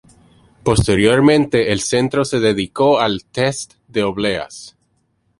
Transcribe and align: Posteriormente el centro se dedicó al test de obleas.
Posteriormente 0.63 1.71
el 1.71 1.79
centro 1.79 2.25
se 2.25 2.39
dedicó 2.39 2.99
al 3.01 3.23
test 3.25 3.75
de 3.87 4.01
obleas. 4.01 4.75